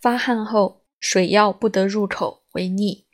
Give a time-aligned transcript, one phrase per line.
[0.00, 3.06] 发汗后，水药不得入口为逆。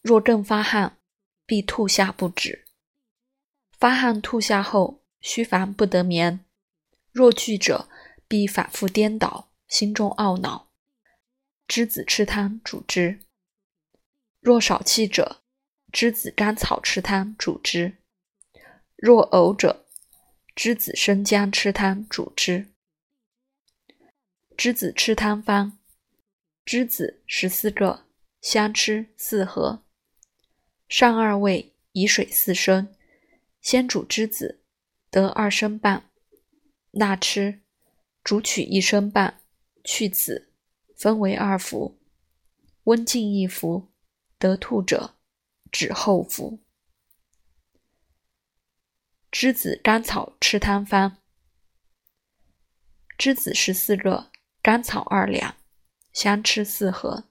[0.00, 0.98] 若更发汗，
[1.44, 2.64] 必吐下不止。
[3.78, 6.44] 发汗吐下后，须烦不得眠。
[7.12, 7.88] 若惧者，
[8.26, 10.70] 必反复颠倒，心中懊恼。
[11.68, 13.20] 栀子吃汤主之。
[14.40, 15.42] 若少气者，
[15.92, 17.98] 栀子甘草吃汤主之。
[18.96, 19.84] 若呕者，
[20.56, 22.72] 栀子生姜吃汤主之。
[24.56, 25.78] 栀子吃汤方：
[26.64, 28.06] 栀子十四个，
[28.40, 29.84] 香吃四合，
[30.88, 32.94] 上二味，以水四升。
[33.60, 34.62] 先煮栀子，
[35.10, 36.10] 得二升半，
[36.92, 37.60] 纳吃。
[38.22, 39.42] 煮取一升半，
[39.84, 40.50] 去籽，
[40.96, 42.00] 分为二服。
[42.84, 43.92] 温静一服，
[44.38, 45.16] 得吐者
[45.70, 46.60] 止后服。
[49.30, 51.18] 栀子甘草吃汤方：
[53.18, 54.30] 栀子十四个。
[54.62, 55.54] 甘草二两，
[56.14, 57.28] 相吃四合，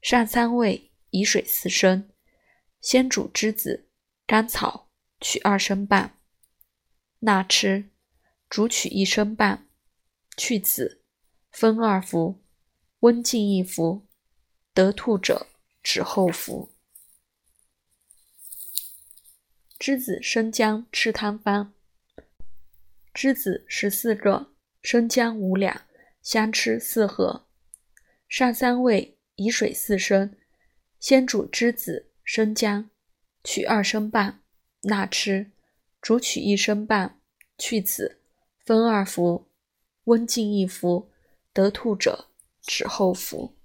[0.00, 2.08] 上三味，以水四升。
[2.80, 3.90] 先煮栀子、
[4.26, 6.18] 甘草，取二升半，
[7.18, 7.90] 纳吃。
[8.48, 9.68] 煮取一升半，
[10.38, 11.02] 去籽，
[11.50, 12.42] 分二服。
[13.00, 14.06] 温静一服，
[14.72, 15.48] 得吐者
[15.82, 16.72] 止后服。
[19.78, 21.74] 栀子生姜赤汤方：
[23.12, 25.82] 栀子十四个，生姜五两。
[26.22, 27.45] 相吃四合，
[28.28, 30.36] 上三味，以水四升。
[30.98, 32.90] 先煮栀子、生姜，
[33.44, 34.42] 取二升半，
[34.82, 35.52] 纳吃。
[36.00, 37.20] 煮取一升半，
[37.58, 38.20] 去籽，
[38.64, 39.48] 分二服。
[40.04, 41.10] 温静一服，
[41.52, 42.30] 得吐者
[42.62, 43.56] 止后服。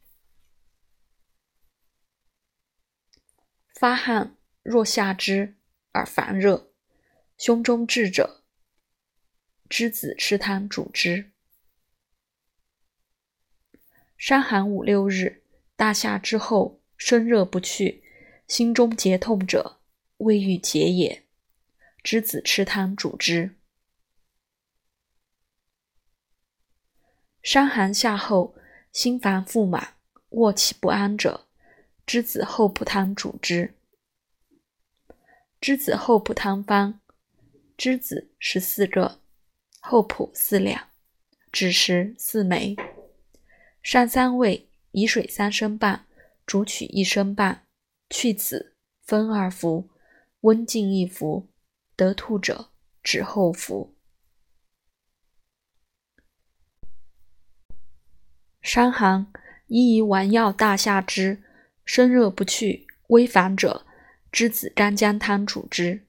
[3.76, 5.56] 发汗若下肢
[5.92, 6.72] 而烦热，
[7.38, 8.44] 胸中滞者，
[9.70, 11.32] 栀子吃汤主之。
[14.22, 15.42] 伤寒五六日，
[15.76, 18.04] 大夏之后，身热不去，
[18.48, 19.80] 心中结痛者，
[20.18, 21.24] 未愈结也。
[22.04, 23.56] 栀子吃汤主之。
[27.42, 28.54] 伤寒下后，
[28.92, 29.96] 心烦腹满，
[30.30, 31.48] 卧起不安者，
[32.06, 33.74] 栀子厚朴汤主之。
[35.60, 37.00] 栀子厚朴汤方：
[37.76, 39.20] 栀子十四个，
[39.80, 40.90] 厚朴四两，
[41.52, 42.76] 枳实四枚。
[43.82, 46.06] 上三味，以水三升半，
[46.46, 47.66] 煮取一升半，
[48.10, 49.90] 去籽，分二服。
[50.42, 51.50] 温浸一服，
[51.96, 52.72] 得吐者
[53.04, 53.96] 止后服。
[58.62, 59.32] 伤寒，
[59.68, 61.44] 宜以丸药大下之，
[61.86, 63.86] 身热不去，微烦者，
[64.32, 66.08] 栀子干姜汤主之。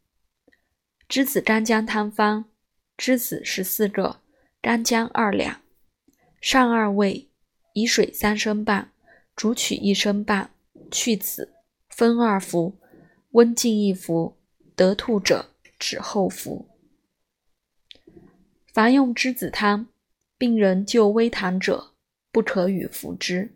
[1.09, 2.47] 栀子干姜汤方：
[2.97, 4.23] 栀子十四个，
[4.63, 5.61] 干姜二两，
[6.41, 7.32] 上二味。
[7.73, 8.93] 以水三升半，
[9.35, 10.51] 煮取一升半，
[10.91, 11.53] 去子，
[11.89, 12.79] 分二服。
[13.31, 14.37] 温浸一服，
[14.77, 16.69] 得吐者止后服。
[18.75, 19.87] 凡用栀子汤，
[20.37, 21.95] 病人就微痰者，
[22.31, 23.55] 不可与服之。